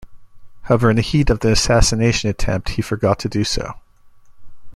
However, 0.63 0.89
in 0.89 0.95
the 0.95 1.03
heat 1.03 1.29
of 1.29 1.41
the 1.41 1.51
assassination 1.51 2.27
attempt, 2.27 2.69
he 2.69 2.81
forgot 2.81 3.19
to 3.19 3.29
do 3.29 3.43
so. 3.43 3.75